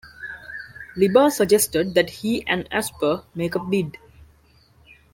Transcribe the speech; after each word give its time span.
Liba 0.95 1.29
suggested 1.29 1.93
that 1.93 2.09
he 2.09 2.43
and 2.47 2.67
Asper 2.73 3.23
make 3.35 3.53
a 3.53 3.59
bid. 3.59 3.99